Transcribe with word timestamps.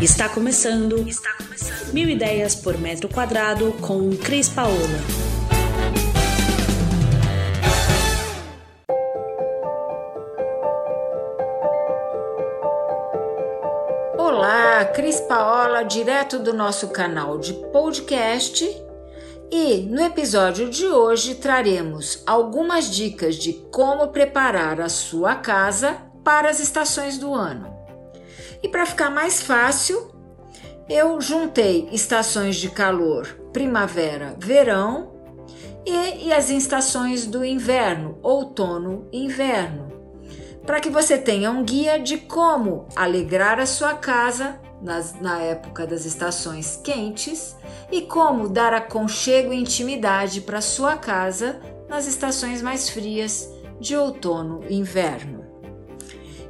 Está 0.00 0.28
começando. 0.28 1.08
Está 1.08 1.34
começando. 1.36 1.92
Mil 1.92 2.08
ideias 2.08 2.54
por 2.54 2.78
metro 2.78 3.08
quadrado 3.08 3.72
com 3.80 4.16
Cris 4.16 4.48
Paola. 4.48 4.76
Olá, 14.16 14.84
Cris 14.84 15.20
Paola, 15.22 15.82
direto 15.82 16.38
do 16.38 16.54
nosso 16.54 16.90
canal 16.90 17.36
de 17.36 17.54
podcast. 17.72 18.64
E 19.50 19.78
no 19.90 20.00
episódio 20.00 20.70
de 20.70 20.86
hoje 20.86 21.34
traremos 21.34 22.22
algumas 22.24 22.88
dicas 22.88 23.34
de 23.34 23.52
como 23.72 24.06
preparar 24.08 24.80
a 24.80 24.88
sua 24.88 25.34
casa 25.34 25.96
para 26.22 26.48
as 26.48 26.60
estações 26.60 27.18
do 27.18 27.34
ano. 27.34 27.77
E 28.62 28.68
para 28.68 28.86
ficar 28.86 29.10
mais 29.10 29.40
fácil, 29.40 30.10
eu 30.88 31.20
juntei 31.20 31.88
estações 31.92 32.56
de 32.56 32.70
calor, 32.70 33.26
primavera, 33.52 34.34
verão 34.38 35.12
e, 35.84 36.26
e 36.26 36.32
as 36.32 36.50
estações 36.50 37.26
do 37.26 37.44
inverno, 37.44 38.18
outono 38.22 39.06
e 39.12 39.24
inverno, 39.24 39.88
para 40.64 40.80
que 40.80 40.90
você 40.90 41.16
tenha 41.16 41.50
um 41.50 41.62
guia 41.62 41.98
de 41.98 42.18
como 42.18 42.86
alegrar 42.96 43.60
a 43.60 43.66
sua 43.66 43.94
casa 43.94 44.58
nas, 44.82 45.20
na 45.20 45.40
época 45.40 45.86
das 45.86 46.04
estações 46.04 46.76
quentes 46.82 47.56
e 47.90 48.02
como 48.02 48.48
dar 48.48 48.72
aconchego 48.72 49.52
e 49.52 49.60
intimidade 49.60 50.40
para 50.40 50.60
sua 50.60 50.96
casa 50.96 51.60
nas 51.88 52.06
estações 52.06 52.60
mais 52.60 52.88
frias 52.88 53.50
de 53.80 53.96
outono 53.96 54.60
e 54.68 54.76
inverno. 54.76 55.47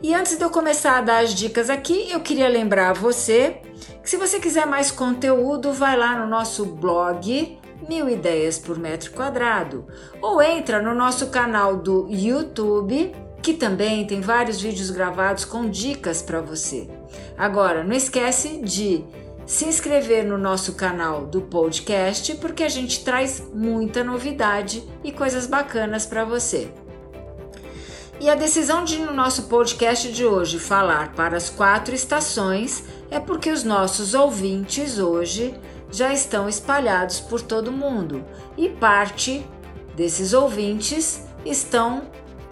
E 0.01 0.15
antes 0.15 0.37
de 0.37 0.45
eu 0.45 0.51
começar 0.51 0.99
a 0.99 1.01
dar 1.01 1.25
as 1.25 1.35
dicas 1.35 1.69
aqui, 1.69 2.09
eu 2.11 2.21
queria 2.21 2.49
lembrar 2.49 2.93
você 2.93 3.61
que 4.01 4.09
se 4.09 4.17
você 4.17 4.39
quiser 4.39 4.65
mais 4.65 4.93
conteúdo, 4.93 5.73
vai 5.73 5.97
lá 5.97 6.17
no 6.21 6.27
nosso 6.29 6.65
blog 6.65 7.59
Mil 7.89 8.09
Ideias 8.09 8.59
por 8.59 8.79
Metro 8.79 9.11
Quadrado 9.11 9.87
ou 10.23 10.41
entra 10.41 10.81
no 10.81 10.95
nosso 10.95 11.29
canal 11.29 11.77
do 11.77 12.07
YouTube, 12.09 13.13
que 13.43 13.55
também 13.55 14.07
tem 14.07 14.21
vários 14.21 14.61
vídeos 14.61 14.91
gravados 14.91 15.45
com 15.45 15.69
dicas 15.69 16.23
para 16.23 16.41
você. 16.41 16.89
Agora, 17.37 17.83
não 17.83 17.95
esquece 17.95 18.61
de 18.61 19.05
se 19.45 19.65
inscrever 19.65 20.25
no 20.25 20.39
nosso 20.39 20.75
canal 20.75 21.27
do 21.27 21.41
podcast, 21.41 22.37
porque 22.37 22.63
a 22.63 22.69
gente 22.69 23.03
traz 23.03 23.43
muita 23.53 24.05
novidade 24.05 24.85
e 25.03 25.11
coisas 25.11 25.47
bacanas 25.47 26.07
para 26.07 26.25
você. 26.25 26.71
E 28.21 28.29
a 28.29 28.35
decisão 28.35 28.83
de 28.83 28.99
no 28.99 29.15
nosso 29.15 29.45
podcast 29.45 30.11
de 30.13 30.25
hoje 30.25 30.59
falar 30.59 31.13
para 31.15 31.37
as 31.37 31.49
quatro 31.49 31.95
estações 31.95 32.83
é 33.13 33.21
porque 33.21 33.49
os 33.49 33.63
nossos 33.63 34.13
ouvintes 34.13 34.99
hoje 34.99 35.55
já 35.89 36.13
estão 36.13 36.49
espalhados 36.49 37.21
por 37.21 37.41
todo 37.41 37.69
o 37.69 37.73
mundo 37.73 38.25
e 38.57 38.69
parte 38.69 39.47
desses 39.95 40.33
ouvintes 40.33 41.23
estão 41.47 42.11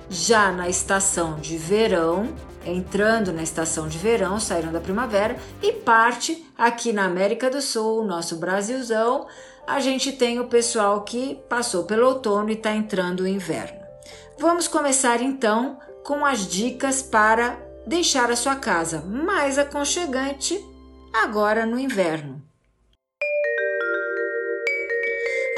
já 0.09 0.53
na 0.53 0.69
estação 0.69 1.35
de 1.35 1.59
verão, 1.59 2.29
entrando 2.65 3.33
na 3.33 3.43
estação 3.43 3.89
de 3.89 3.99
verão, 3.99 4.39
saíram 4.39 4.71
da 4.71 4.81
primavera, 4.81 5.37
e 5.61 5.73
parte 5.73 6.47
aqui 6.57 6.93
na 6.93 7.07
América 7.07 7.51
do 7.51 7.61
Sul, 7.61 8.05
nosso 8.05 8.37
Brasilzão, 8.37 9.27
a 9.67 9.81
gente 9.81 10.13
tem 10.13 10.39
o 10.39 10.47
pessoal 10.47 11.03
que 11.03 11.41
passou 11.49 11.83
pelo 11.83 12.07
outono 12.07 12.51
e 12.51 12.53
está 12.53 12.73
entrando 12.73 13.21
o 13.21 13.29
inverno. 13.29 13.86
Vamos 14.39 14.69
começar 14.69 15.23
então 15.23 15.79
com 16.05 16.23
as 16.23 16.47
dicas 16.47 17.03
para 17.03 17.59
deixar 17.87 18.31
a 18.31 18.37
sua 18.37 18.55
casa 18.55 19.01
mais 19.01 19.59
aconchegante 19.59 20.63
agora 21.11 21.65
no 21.65 21.79
inverno. 21.79 22.43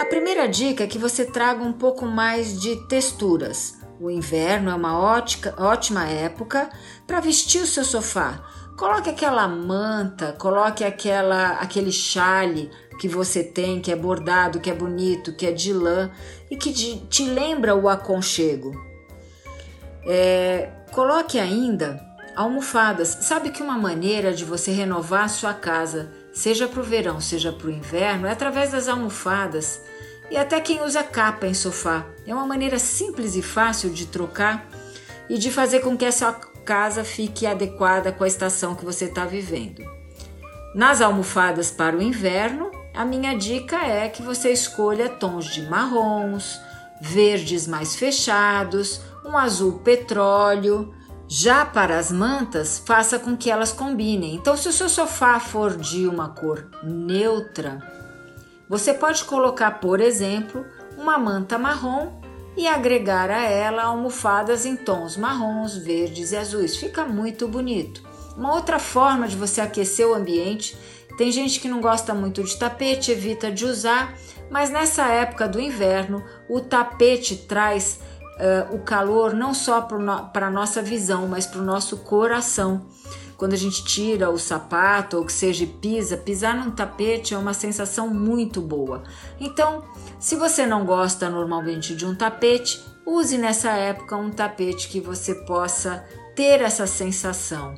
A 0.01 0.05
primeira 0.05 0.47
dica 0.47 0.85
é 0.85 0.87
que 0.87 0.97
você 0.97 1.25
traga 1.25 1.61
um 1.65 1.73
pouco 1.73 2.07
mais 2.07 2.61
de 2.61 2.77
texturas. 2.87 3.75
O 4.01 4.09
inverno 4.09 4.71
é 4.71 4.75
uma 4.75 4.97
ótica, 4.97 5.53
ótima 5.59 6.07
época 6.07 6.71
para 7.05 7.19
vestir 7.19 7.61
o 7.63 7.67
seu 7.67 7.85
sofá. 7.85 8.45
Coloque 8.79 9.11
aquela 9.11 9.49
manta, 9.49 10.37
coloque 10.39 10.85
aquela, 10.85 11.55
aquele 11.55 11.91
chale 11.91 12.71
que 12.99 13.09
você 13.09 13.43
tem, 13.43 13.81
que 13.81 13.93
é 13.93 13.97
bordado, 13.97 14.61
que 14.61 14.71
é 14.71 14.75
bonito, 14.75 15.33
que 15.33 15.47
é 15.47 15.53
de 15.53 15.73
lã 15.73 16.11
e 16.51 16.57
que 16.57 16.73
te 16.73 17.25
lembra 17.25 17.75
o 17.75 17.89
aconchego. 17.89 18.73
É, 20.05 20.71
coloque 20.91 21.39
ainda 21.39 22.01
almofadas. 22.35 23.19
Sabe 23.23 23.51
que 23.51 23.63
uma 23.63 23.77
maneira 23.77 24.33
de 24.33 24.45
você 24.45 24.71
renovar 24.71 25.25
a 25.25 25.29
sua 25.29 25.53
casa, 25.53 26.13
seja 26.33 26.69
para 26.69 26.81
o 26.81 26.85
verão, 26.85 27.21
seja 27.21 27.53
para 27.53 27.67
o 27.67 27.71
inverno, 27.71 28.27
é 28.27 28.31
através 28.31 28.73
das 28.73 28.89
almofadas. 28.89 29.81
E 30.31 30.37
até 30.37 30.61
quem 30.61 30.83
usa 30.83 31.03
capa 31.03 31.47
em 31.47 31.55
sofá. 31.55 32.07
É 32.27 32.35
uma 32.35 32.47
maneira 32.47 32.79
simples 32.79 33.35
e 33.35 33.43
fácil 33.43 33.91
de 33.91 34.07
trocar 34.07 34.69
e 35.29 35.39
de 35.39 35.51
fazer 35.51 35.81
com 35.81 35.97
que 35.97 36.05
essa 36.05 36.33
casa 36.65 37.03
fique 37.03 37.47
adequada 37.47 38.13
com 38.13 38.25
a 38.25 38.29
estação 38.29 38.75
que 38.75 38.85
você 38.85 39.07
está 39.07 39.25
vivendo. 39.25 39.83
Nas 40.75 41.01
almofadas 41.01 41.71
para 41.71 41.97
o 41.97 42.03
inverno, 42.03 42.68
a 42.99 43.05
minha 43.05 43.33
dica 43.33 43.77
é 43.77 44.09
que 44.09 44.21
você 44.21 44.51
escolha 44.51 45.09
tons 45.09 45.45
de 45.45 45.63
marrons, 45.63 46.61
verdes 47.01 47.65
mais 47.69 47.95
fechados, 47.95 49.01
um 49.25 49.39
azul 49.39 49.79
petróleo. 49.85 50.93
Já 51.29 51.65
para 51.65 51.97
as 51.97 52.11
mantas, 52.11 52.83
faça 52.85 53.17
com 53.17 53.37
que 53.37 53.53
elas 53.53 53.73
combinem. 53.73 54.35
Então, 54.35 54.57
se 54.57 54.69
o 54.69 54.73
seu 54.73 54.89
sofá 54.89 55.39
for 55.39 55.77
de 55.77 56.09
uma 56.09 56.31
cor 56.31 56.69
neutra, 56.83 57.81
você 58.69 58.93
pode 58.93 59.23
colocar, 59.23 59.79
por 59.79 60.01
exemplo, 60.01 60.67
uma 60.97 61.17
manta 61.17 61.57
marrom 61.57 62.21
e 62.57 62.67
agregar 62.67 63.31
a 63.31 63.43
ela 63.45 63.85
almofadas 63.85 64.67
em 64.67 64.75
tons 64.75 65.17
marrons, 65.17 65.77
verdes 65.77 66.33
e 66.33 66.37
azuis. 66.37 66.77
Fica 66.77 67.05
muito 67.05 67.47
bonito. 67.47 68.03
Uma 68.37 68.55
outra 68.55 68.81
forma 68.81 69.29
de 69.29 69.37
você 69.37 69.61
aquecer 69.61 70.05
o 70.05 70.15
ambiente 70.15 70.77
tem 71.19 71.33
gente 71.33 71.59
que 71.59 71.69
não 71.69 71.81
gosta 71.81 72.15
muito 72.15 72.45
de 72.45 72.57
tapete, 72.57 73.11
evita 73.11 73.51
de 73.51 73.65
usar, 73.65 74.17
mas 74.49 74.71
nessa 74.71 75.09
época 75.09 75.49
do 75.49 75.61
inverno, 75.61 76.25
o 76.49 76.61
tapete 76.61 77.37
traz 77.37 77.99
uh, 78.37 78.73
o 78.73 78.79
calor 78.79 79.35
não 79.35 79.53
só 79.53 79.81
para 79.83 80.47
a 80.47 80.51
nossa 80.51 80.81
visão, 80.81 81.27
mas 81.27 81.45
para 81.45 81.61
o 81.61 81.65
nosso 81.65 81.97
coração. 81.99 82.87
Quando 83.37 83.53
a 83.53 83.57
gente 83.57 83.85
tira 83.85 84.31
o 84.31 84.39
sapato 84.39 85.17
ou 85.17 85.25
que 85.25 85.33
seja 85.33 85.67
pisa, 85.81 86.17
pisar 86.17 86.57
num 86.57 86.71
tapete 86.71 87.35
é 87.35 87.39
uma 87.39 87.53
sensação 87.53 88.09
muito 88.09 88.61
boa. 88.61 89.03
Então, 89.41 89.83
se 90.21 90.37
você 90.37 90.67
não 90.67 90.85
gosta 90.85 91.29
normalmente 91.29 91.97
de 91.97 92.07
um 92.07 92.15
tapete, 92.15 92.81
use 93.05 93.37
nessa 93.37 93.71
época 93.71 94.17
um 94.17 94.31
tapete 94.31 94.89
que 94.89 95.01
você 95.01 95.35
possa 95.35 96.05
ter 96.37 96.61
essa 96.61 96.87
sensação. 96.87 97.75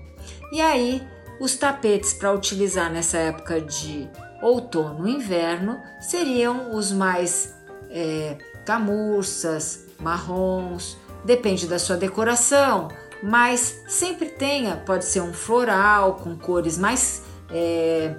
E 0.52 0.60
aí, 0.60 1.02
os 1.40 1.56
tapetes 1.56 2.12
para 2.12 2.32
utilizar 2.32 2.92
nessa 2.92 3.16
época 3.16 3.60
de 3.60 4.08
outono 4.42 5.08
e 5.08 5.12
inverno 5.12 5.80
seriam 6.00 6.76
os 6.76 6.92
mais 6.92 7.54
é, 7.90 8.36
camurças, 8.64 9.86
marrons, 9.98 10.98
depende 11.24 11.66
da 11.66 11.78
sua 11.78 11.96
decoração, 11.96 12.88
mas 13.22 13.82
sempre 13.88 14.26
tenha, 14.26 14.76
pode 14.76 15.06
ser 15.06 15.20
um 15.20 15.32
floral 15.32 16.16
com 16.16 16.36
cores 16.36 16.78
mais 16.78 17.22
é, 17.50 18.14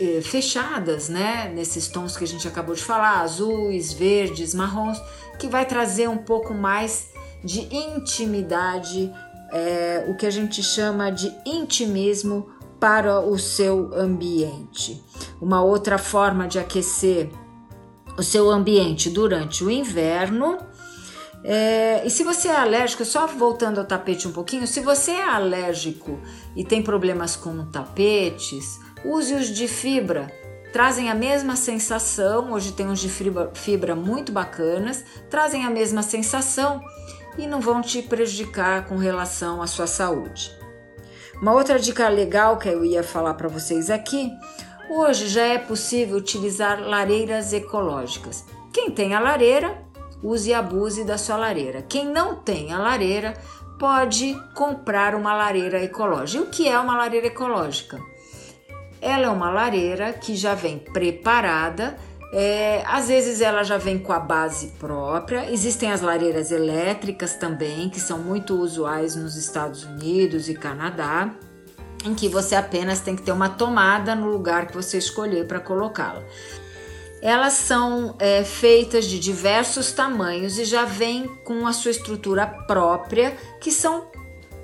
é, 0.00 0.20
fechadas, 0.22 1.08
né? 1.08 1.50
Nesses 1.54 1.88
tons 1.88 2.16
que 2.16 2.24
a 2.24 2.26
gente 2.26 2.46
acabou 2.48 2.74
de 2.74 2.82
falar, 2.82 3.20
azuis, 3.20 3.92
verdes, 3.92 4.54
marrons, 4.54 5.00
que 5.38 5.46
vai 5.46 5.64
trazer 5.64 6.08
um 6.08 6.18
pouco 6.18 6.52
mais 6.52 7.10
de 7.44 7.60
intimidade 7.74 9.12
é, 9.52 10.04
o 10.08 10.16
que 10.16 10.26
a 10.26 10.30
gente 10.30 10.62
chama 10.62 11.10
de 11.10 11.32
intimismo 11.44 12.50
para 12.80 13.20
o 13.20 13.38
seu 13.38 13.90
ambiente. 13.94 15.02
Uma 15.40 15.62
outra 15.62 15.98
forma 15.98 16.46
de 16.46 16.58
aquecer 16.58 17.30
o 18.16 18.22
seu 18.22 18.50
ambiente 18.50 19.10
durante 19.10 19.64
o 19.64 19.70
inverno. 19.70 20.58
É, 21.44 22.02
e 22.04 22.10
se 22.10 22.24
você 22.24 22.48
é 22.48 22.56
alérgico, 22.56 23.04
só 23.04 23.26
voltando 23.26 23.78
ao 23.78 23.84
tapete 23.84 24.26
um 24.26 24.32
pouquinho, 24.32 24.66
se 24.66 24.80
você 24.80 25.12
é 25.12 25.28
alérgico 25.28 26.18
e 26.54 26.64
tem 26.64 26.82
problemas 26.82 27.36
com 27.36 27.64
tapetes, 27.66 28.80
use 29.04 29.34
os 29.34 29.46
de 29.48 29.68
fibra. 29.68 30.32
Trazem 30.72 31.10
a 31.10 31.14
mesma 31.14 31.56
sensação, 31.56 32.52
hoje 32.52 32.72
tem 32.72 32.86
uns 32.86 33.00
de 33.00 33.08
fibra, 33.08 33.50
fibra 33.54 33.94
muito 33.94 34.32
bacanas, 34.32 35.04
trazem 35.30 35.64
a 35.64 35.70
mesma 35.70 36.02
sensação 36.02 36.82
e 37.38 37.46
não 37.46 37.60
vão 37.60 37.82
te 37.82 38.02
prejudicar 38.02 38.86
com 38.86 38.96
relação 38.96 39.60
à 39.62 39.66
sua 39.66 39.86
saúde. 39.86 40.52
Uma 41.40 41.52
outra 41.52 41.78
dica 41.78 42.08
legal 42.08 42.56
que 42.56 42.68
eu 42.68 42.84
ia 42.84 43.02
falar 43.02 43.34
para 43.34 43.48
vocês 43.48 43.90
aqui: 43.90 44.32
hoje 44.88 45.28
já 45.28 45.42
é 45.42 45.58
possível 45.58 46.16
utilizar 46.16 46.80
lareiras 46.80 47.52
ecológicas. 47.52 48.44
Quem 48.72 48.90
tem 48.90 49.14
a 49.14 49.20
lareira, 49.20 49.82
use 50.22 50.50
e 50.50 50.54
abuse 50.54 51.04
da 51.04 51.18
sua 51.18 51.36
lareira. 51.36 51.82
Quem 51.82 52.06
não 52.06 52.36
tem 52.36 52.72
a 52.72 52.78
lareira, 52.78 53.34
pode 53.78 54.34
comprar 54.54 55.14
uma 55.14 55.34
lareira 55.34 55.82
ecológica. 55.82 56.44
O 56.44 56.46
que 56.46 56.68
é 56.68 56.78
uma 56.78 56.96
lareira 56.96 57.26
ecológica? 57.26 58.00
Ela 59.00 59.26
é 59.26 59.30
uma 59.30 59.50
lareira 59.50 60.12
que 60.12 60.34
já 60.34 60.54
vem 60.54 60.78
preparada. 60.78 61.96
É, 62.32 62.82
às 62.86 63.08
vezes 63.08 63.40
ela 63.40 63.62
já 63.62 63.78
vem 63.78 63.98
com 63.98 64.12
a 64.12 64.18
base 64.18 64.68
própria. 64.78 65.50
Existem 65.50 65.92
as 65.92 66.00
lareiras 66.00 66.50
elétricas 66.50 67.34
também, 67.34 67.88
que 67.88 68.00
são 68.00 68.18
muito 68.18 68.54
usuais 68.54 69.14
nos 69.14 69.36
Estados 69.36 69.84
Unidos 69.84 70.48
e 70.48 70.54
Canadá, 70.54 71.30
em 72.04 72.14
que 72.14 72.28
você 72.28 72.54
apenas 72.54 73.00
tem 73.00 73.16
que 73.16 73.22
ter 73.22 73.32
uma 73.32 73.48
tomada 73.48 74.14
no 74.14 74.28
lugar 74.28 74.66
que 74.66 74.74
você 74.74 74.98
escolher 74.98 75.46
para 75.46 75.60
colocá-la. 75.60 76.22
Elas 77.22 77.54
são 77.54 78.14
é, 78.18 78.44
feitas 78.44 79.06
de 79.06 79.18
diversos 79.18 79.90
tamanhos 79.92 80.58
e 80.58 80.64
já 80.64 80.84
vêm 80.84 81.26
com 81.44 81.66
a 81.66 81.72
sua 81.72 81.90
estrutura 81.90 82.46
própria, 82.46 83.36
que 83.60 83.70
são 83.70 84.08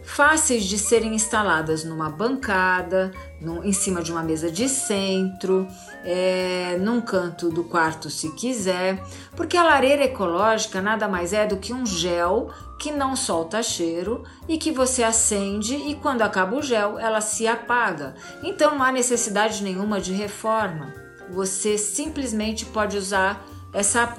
fáceis 0.03 0.65
de 0.65 0.79
serem 0.79 1.15
instaladas 1.15 1.85
numa 1.85 2.11
bancada, 2.11 3.13
no, 3.41 3.65
em 3.65 3.73
cima 3.73 4.03
de 4.03 4.11
uma 4.11 4.23
mesa 4.23 4.51
de 4.51 4.69
centro, 4.69 5.67
é, 6.05 6.77
num 6.81 7.01
canto 7.01 7.49
do 7.49 7.65
quarto 7.65 8.11
se 8.11 8.31
quiser, 8.35 9.03
porque 9.37 9.57
a 9.57 9.63
lareira 9.63 10.05
ecológica 10.05 10.83
nada 10.83 11.09
mais 11.09 11.33
é 11.33 11.47
do 11.47 11.57
que 11.57 11.73
um 11.73 11.87
gel 11.87 12.51
que 12.79 12.91
não 12.91 13.15
solta 13.15 13.63
cheiro 13.63 14.25
e 14.49 14.59
que 14.59 14.73
você 14.73 15.05
acende 15.05 15.77
e 15.77 15.95
quando 15.95 16.23
acaba 16.23 16.57
o 16.57 16.63
gel 16.63 16.99
ela 16.99 17.21
se 17.21 17.47
apaga. 17.47 18.15
Então 18.43 18.75
não 18.75 18.85
há 18.85 18.91
necessidade 18.91 19.63
nenhuma 19.63 20.01
de 20.01 20.13
reforma. 20.13 20.93
Você 21.31 21.79
simplesmente 21.79 22.67
pode 22.67 22.97
usar 22.97 23.47
essa, 23.73 24.17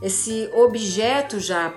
esse 0.00 0.50
objeto 0.54 1.38
já 1.38 1.72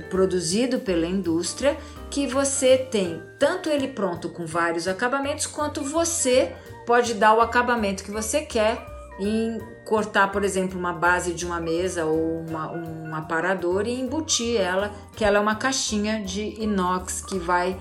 produzido 0.00 0.80
pela 0.80 1.06
indústria 1.06 1.76
que 2.10 2.26
você 2.26 2.78
tem 2.78 3.22
tanto 3.38 3.68
ele 3.68 3.88
pronto 3.88 4.28
com 4.28 4.46
vários 4.46 4.86
acabamentos, 4.86 5.46
quanto 5.46 5.82
você 5.82 6.54
pode 6.86 7.14
dar 7.14 7.34
o 7.34 7.40
acabamento 7.40 8.04
que 8.04 8.10
você 8.10 8.42
quer 8.42 8.86
em 9.18 9.58
cortar, 9.84 10.30
por 10.30 10.44
exemplo, 10.44 10.78
uma 10.78 10.92
base 10.92 11.34
de 11.34 11.44
uma 11.44 11.60
mesa 11.60 12.04
ou 12.04 12.44
uma, 12.48 12.72
um 12.72 13.14
aparador 13.14 13.86
e 13.86 14.00
embutir 14.00 14.60
ela, 14.60 14.92
que 15.16 15.24
ela 15.24 15.38
é 15.38 15.40
uma 15.40 15.56
caixinha 15.56 16.22
de 16.22 16.62
inox 16.62 17.20
que 17.20 17.38
vai 17.38 17.76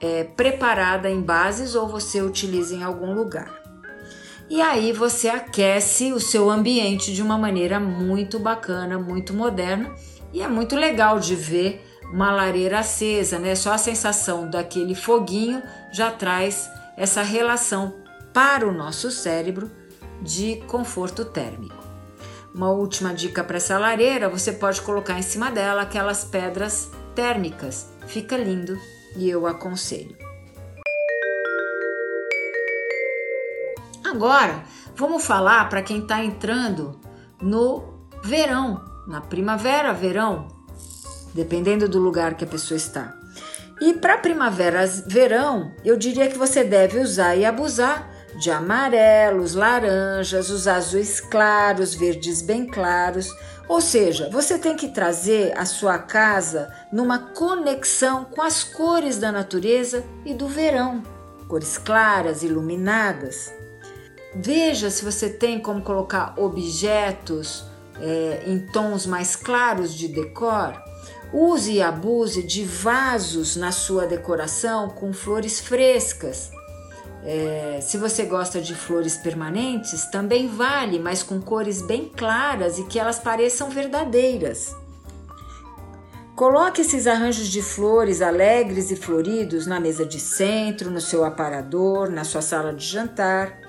é, 0.00 0.24
preparada 0.24 1.08
em 1.10 1.20
bases 1.20 1.74
ou 1.74 1.88
você 1.88 2.20
utiliza 2.20 2.74
em 2.74 2.82
algum 2.82 3.14
lugar. 3.14 3.50
E 4.48 4.60
aí 4.60 4.92
você 4.92 5.28
aquece 5.28 6.12
o 6.12 6.20
seu 6.20 6.50
ambiente 6.50 7.14
de 7.14 7.22
uma 7.22 7.38
maneira 7.38 7.78
muito 7.78 8.38
bacana, 8.38 8.98
muito 8.98 9.32
moderna 9.32 9.94
e 10.32 10.42
é 10.42 10.48
muito 10.48 10.76
legal 10.76 11.18
de 11.18 11.34
ver 11.34 11.86
uma 12.12 12.32
lareira 12.32 12.80
acesa, 12.80 13.38
né? 13.38 13.54
Só 13.54 13.72
a 13.72 13.78
sensação 13.78 14.48
daquele 14.48 14.94
foguinho 14.94 15.62
já 15.92 16.10
traz 16.10 16.68
essa 16.96 17.22
relação 17.22 17.94
para 18.32 18.66
o 18.68 18.72
nosso 18.72 19.10
cérebro 19.10 19.70
de 20.20 20.56
conforto 20.66 21.24
térmico. 21.24 21.80
Uma 22.54 22.70
última 22.70 23.14
dica 23.14 23.44
para 23.44 23.56
essa 23.56 23.78
lareira: 23.78 24.28
você 24.28 24.52
pode 24.52 24.80
colocar 24.82 25.18
em 25.18 25.22
cima 25.22 25.50
dela 25.50 25.82
aquelas 25.82 26.24
pedras 26.24 26.90
térmicas, 27.14 27.88
fica 28.06 28.36
lindo 28.36 28.78
e 29.16 29.28
eu 29.28 29.46
aconselho. 29.46 30.16
Agora, 34.04 34.64
vamos 34.96 35.24
falar 35.24 35.68
para 35.68 35.82
quem 35.82 36.00
está 36.00 36.24
entrando 36.24 37.00
no 37.40 37.94
verão, 38.22 38.84
na 39.10 39.20
primavera, 39.20 39.92
verão, 39.92 40.46
dependendo 41.34 41.88
do 41.88 41.98
lugar 41.98 42.34
que 42.34 42.44
a 42.44 42.46
pessoa 42.46 42.76
está. 42.76 43.12
E 43.80 43.94
para 43.94 44.18
primavera, 44.18 44.86
verão, 44.86 45.74
eu 45.84 45.96
diria 45.96 46.28
que 46.28 46.38
você 46.38 46.62
deve 46.62 47.00
usar 47.00 47.34
e 47.34 47.44
abusar 47.44 48.08
de 48.38 48.52
amarelos, 48.52 49.54
laranjas, 49.54 50.48
os 50.48 50.68
azuis 50.68 51.20
claros, 51.20 51.92
verdes 51.92 52.40
bem 52.40 52.64
claros. 52.64 53.34
Ou 53.66 53.80
seja, 53.80 54.30
você 54.30 54.56
tem 54.56 54.76
que 54.76 54.90
trazer 54.90 55.58
a 55.58 55.64
sua 55.64 55.98
casa 55.98 56.72
numa 56.92 57.18
conexão 57.18 58.24
com 58.26 58.42
as 58.42 58.62
cores 58.62 59.18
da 59.18 59.32
natureza 59.32 60.04
e 60.24 60.32
do 60.32 60.46
verão, 60.46 61.02
cores 61.48 61.76
claras, 61.78 62.44
iluminadas. 62.44 63.52
Veja 64.36 64.88
se 64.88 65.04
você 65.04 65.28
tem 65.28 65.58
como 65.58 65.82
colocar 65.82 66.34
objetos 66.36 67.68
é, 68.00 68.42
em 68.46 68.58
tons 68.58 69.06
mais 69.06 69.36
claros 69.36 69.94
de 69.94 70.08
decor. 70.08 70.82
Use 71.32 71.72
e 71.72 71.82
abuse 71.82 72.42
de 72.42 72.64
vasos 72.64 73.54
na 73.56 73.70
sua 73.70 74.06
decoração 74.06 74.88
com 74.90 75.12
flores 75.12 75.60
frescas. 75.60 76.50
É, 77.22 77.78
se 77.82 77.98
você 77.98 78.24
gosta 78.24 78.60
de 78.60 78.74
flores 78.74 79.16
permanentes, 79.16 80.06
também 80.06 80.48
vale, 80.48 80.98
mas 80.98 81.22
com 81.22 81.40
cores 81.40 81.82
bem 81.82 82.08
claras 82.08 82.78
e 82.78 82.84
que 82.84 82.98
elas 82.98 83.18
pareçam 83.18 83.68
verdadeiras. 83.68 84.74
Coloque 86.34 86.80
esses 86.80 87.06
arranjos 87.06 87.48
de 87.48 87.60
flores 87.60 88.22
alegres 88.22 88.90
e 88.90 88.96
floridos 88.96 89.66
na 89.66 89.78
mesa 89.78 90.06
de 90.06 90.18
centro, 90.18 90.90
no 90.90 91.00
seu 91.00 91.22
aparador, 91.22 92.08
na 92.08 92.24
sua 92.24 92.40
sala 92.40 92.72
de 92.72 92.86
jantar. 92.86 93.59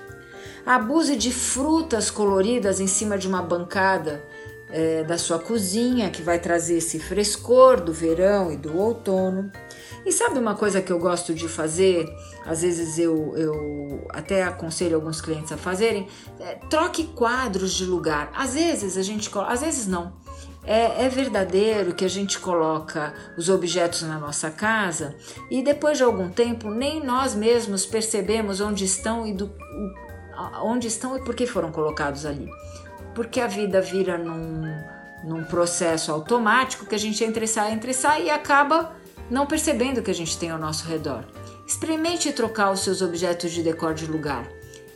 Abuse 0.64 1.16
de 1.16 1.32
frutas 1.32 2.10
coloridas 2.10 2.80
em 2.80 2.86
cima 2.86 3.18
de 3.18 3.26
uma 3.26 3.42
bancada 3.42 4.22
é, 4.72 5.04
da 5.04 5.18
sua 5.18 5.38
cozinha, 5.38 6.10
que 6.10 6.22
vai 6.22 6.38
trazer 6.38 6.78
esse 6.78 6.98
frescor 6.98 7.80
do 7.80 7.92
verão 7.92 8.50
e 8.50 8.56
do 8.56 8.76
outono. 8.76 9.52
E 10.04 10.10
sabe 10.10 10.38
uma 10.38 10.54
coisa 10.54 10.80
que 10.80 10.90
eu 10.90 10.98
gosto 10.98 11.34
de 11.34 11.46
fazer? 11.46 12.08
Às 12.44 12.62
vezes 12.62 12.98
eu, 12.98 13.36
eu 13.36 14.06
até 14.10 14.42
aconselho 14.42 14.96
alguns 14.96 15.20
clientes 15.20 15.52
a 15.52 15.56
fazerem: 15.56 16.08
é, 16.40 16.54
troque 16.70 17.04
quadros 17.08 17.72
de 17.72 17.84
lugar. 17.84 18.32
Às 18.34 18.54
vezes 18.54 18.96
a 18.96 19.02
gente, 19.02 19.30
às 19.46 19.60
vezes 19.60 19.86
não. 19.86 20.20
É, 20.64 21.06
é, 21.06 21.08
verdadeiro 21.08 21.92
que 21.92 22.04
a 22.04 22.08
gente 22.08 22.38
coloca 22.38 23.12
os 23.36 23.48
objetos 23.48 24.02
na 24.02 24.16
nossa 24.16 24.48
casa 24.48 25.16
e 25.50 25.60
depois 25.60 25.98
de 25.98 26.04
algum 26.04 26.30
tempo 26.30 26.70
nem 26.70 27.04
nós 27.04 27.34
mesmos 27.34 27.84
percebemos 27.84 28.60
onde 28.60 28.84
estão 28.84 29.26
e 29.26 29.32
do, 29.32 29.50
onde 30.62 30.86
estão 30.88 31.16
e 31.16 31.22
por 31.22 31.34
que 31.34 31.46
foram 31.46 31.70
colocados 31.70 32.26
ali 32.26 32.48
porque 33.14 33.40
a 33.40 33.46
vida 33.46 33.80
vira 33.80 34.16
num, 34.18 34.62
num 35.24 35.44
processo 35.44 36.10
automático 36.12 36.86
que 36.86 36.94
a 36.94 36.98
gente 36.98 37.22
entra 37.22 37.44
e 37.44 37.48
sai, 37.48 37.72
entra 37.72 37.90
e 37.90 37.94
sai 37.94 38.24
e 38.24 38.30
acaba 38.30 38.94
não 39.30 39.46
percebendo 39.46 39.98
o 39.98 40.02
que 40.02 40.10
a 40.10 40.14
gente 40.14 40.36
tem 40.38 40.50
ao 40.50 40.58
nosso 40.58 40.86
redor. 40.86 41.24
Experimente 41.66 42.32
trocar 42.32 42.70
os 42.70 42.80
seus 42.80 43.00
objetos 43.00 43.52
de 43.52 43.62
decor 43.62 43.94
de 43.94 44.06
lugar. 44.06 44.46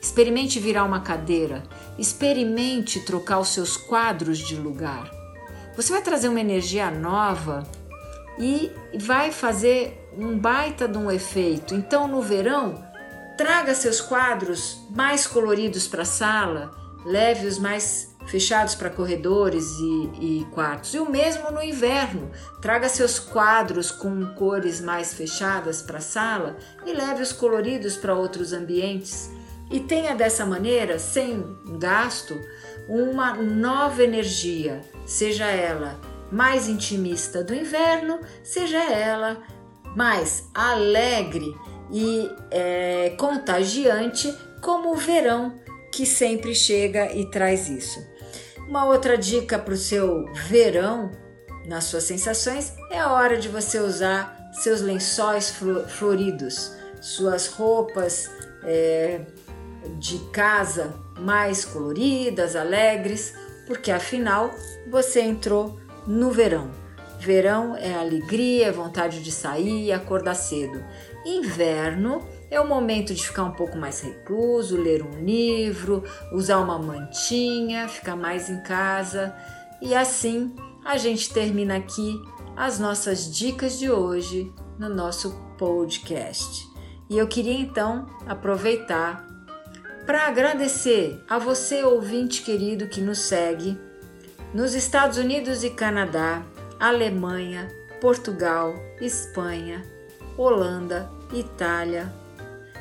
Experimente 0.01 0.61
virar 0.61 0.85
uma 0.85 1.01
cadeira. 1.01 1.63
Experimente 1.99 3.01
trocar 3.01 3.39
os 3.39 3.49
seus 3.49 3.77
quadros 3.77 4.39
de 4.39 4.57
lugar. 4.57 5.11
Você 5.75 5.93
vai 5.93 6.03
trazer 6.03 6.29
uma 6.29 6.41
energia 6.41 6.91
nova 6.91 7.63
e 8.39 8.71
vai 8.99 9.31
fazer 9.31 10.11
um 10.17 10.39
baita 10.39 10.89
de 10.89 10.99
um 10.99 11.11
efeito. 11.11 11.75
Então, 11.75 12.09
no 12.09 12.21
verão, 12.21 12.86
traga 13.37 13.75
seus 13.75 14.01
quadros 14.01 14.87
mais 14.91 15.27
coloridos 15.27 15.87
para 15.87 16.03
a 16.03 16.07
sala 16.07 16.87
leve-os 17.07 17.57
mais 17.57 18.17
fechados 18.27 18.75
para 18.75 18.91
corredores 18.91 19.65
e, 19.79 20.41
e, 20.41 20.45
quartos. 20.47 20.93
E 20.93 20.99
o 20.99 21.09
mesmo 21.09 21.53
no 21.53 21.63
inverno. 21.63 22.33
Traga 22.61 22.89
seus 22.89 23.21
quadros 23.21 23.93
com 23.93 24.27
cores 24.35 24.81
mais 24.81 25.15
fechadas 25.15 25.81
para 25.81 25.99
a 25.99 26.03
sala 26.03 26.57
e 26.85 26.93
leve 26.93 27.23
os 27.23 27.33
coloridos 27.33 27.97
para 27.97 28.15
outros 28.15 28.53
ambientes. 28.53 29.31
E 29.71 29.79
tenha 29.79 30.17
dessa 30.17 30.45
maneira, 30.45 30.99
sem 30.99 31.45
gasto, 31.79 32.35
uma 32.89 33.35
nova 33.35 34.03
energia, 34.03 34.81
seja 35.07 35.47
ela 35.47 35.99
mais 36.31 36.69
intimista 36.69 37.43
do 37.43 37.55
inverno, 37.55 38.21
seja 38.43 38.79
ela 38.79 39.39
mais 39.97 40.49
alegre 40.55 41.55
e 41.91 42.31
é, 42.51 43.15
contagiante 43.19 44.37
como 44.61 44.93
o 44.93 44.97
verão 44.97 45.61
que 45.93 46.05
sempre 46.05 46.55
chega 46.55 47.13
e 47.13 47.31
traz 47.31 47.69
isso. 47.69 48.05
Uma 48.69 48.85
outra 48.85 49.17
dica 49.17 49.59
para 49.59 49.75
o 49.75 49.77
seu 49.77 50.27
verão, 50.33 51.11
nas 51.67 51.85
suas 51.85 52.05
sensações, 52.05 52.73
é 52.91 52.99
a 52.99 53.13
hora 53.13 53.39
de 53.39 53.49
você 53.49 53.79
usar 53.79 54.51
seus 54.53 54.81
lençóis 54.81 55.55
floridos, 55.89 56.73
suas 57.01 57.47
roupas 57.47 58.31
é, 58.65 59.21
de 59.99 60.19
casa 60.33 60.95
mais 61.19 61.65
coloridas, 61.65 62.57
alegres, 62.57 63.35
porque 63.67 63.91
afinal 63.91 64.55
você 64.89 65.21
entrou 65.21 65.79
no 66.07 66.31
verão. 66.31 66.86
Verão 67.19 67.77
é 67.77 67.95
alegria, 67.95 68.67
é 68.67 68.73
vontade 68.73 69.23
de 69.23 69.33
sair 69.33 69.87
e 69.87 69.93
acordar 69.93 70.35
cedo. 70.35 70.85
Inverno 71.25 72.23
é 72.51 72.61
o 72.61 72.69
momento 72.69 73.15
de 73.15 73.27
ficar 73.27 73.45
um 73.45 73.53
pouco 73.53 73.77
mais 73.77 74.01
recluso, 74.01 74.77
ler 74.77 75.03
um 75.03 75.25
livro, 75.25 76.05
usar 76.33 76.59
uma 76.59 76.79
mantinha, 76.79 77.89
ficar 77.89 78.17
mais 78.17 78.49
em 78.49 78.61
casa. 78.63 79.35
E 79.81 79.95
assim 79.95 80.55
a 80.85 80.97
gente 80.97 81.33
termina 81.33 81.77
aqui 81.77 82.21
as 82.57 82.79
nossas 82.79 83.35
dicas 83.35 83.79
de 83.79 83.91
hoje 83.91 84.53
no 84.79 84.89
nosso 84.89 85.33
podcast. 85.59 86.67
E 87.09 87.19
eu 87.19 87.27
queria 87.27 87.59
então 87.59 88.07
aproveitar 88.27 89.27
para 90.07 90.29
agradecer 90.29 91.23
a 91.29 91.39
você, 91.39 91.83
ouvinte 91.83 92.43
querido, 92.43 92.87
que 92.87 93.01
nos 93.01 93.19
segue 93.19 93.77
nos 94.55 94.75
Estados 94.75 95.19
Unidos 95.19 95.65
e 95.65 95.71
Canadá, 95.71 96.43
Alemanha, 96.79 97.69
Portugal, 98.01 98.75
Espanha, 99.01 99.83
Holanda, 100.37 101.11
Itália, 101.33 102.13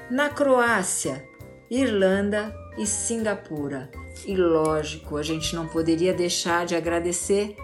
na 0.10 0.30
Croácia, 0.30 1.28
Irlanda 1.70 2.54
e 2.78 2.86
Singapura. 2.86 3.90
E 4.26 4.36
lógico, 4.36 5.18
a 5.18 5.24
gente 5.24 5.56
não 5.56 5.68
poderia 5.68 6.14
deixar 6.14 6.66
de 6.66 6.76
agradecer 6.76 7.56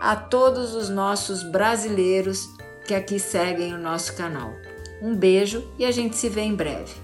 a 0.00 0.16
todos 0.16 0.74
os 0.74 0.88
nossos 0.88 1.42
brasileiros 1.42 2.48
que 2.86 2.94
aqui 2.94 3.18
seguem 3.18 3.74
o 3.74 3.78
nosso 3.78 4.14
canal. 4.16 4.52
Um 5.00 5.14
beijo 5.14 5.70
e 5.78 5.84
a 5.84 5.90
gente 5.90 6.16
se 6.16 6.28
vê 6.28 6.42
em 6.42 6.54
breve. 6.54 7.03